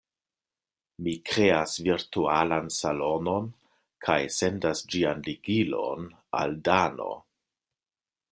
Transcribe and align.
Mi 1.07 1.11
kreas 1.31 1.75
virtualan 1.87 2.71
salonon, 2.77 3.51
kaj 4.07 4.17
sendas 4.39 4.83
ĝian 4.95 5.23
ligilon 5.29 6.09
al 6.41 6.59
Dano. 6.71 7.13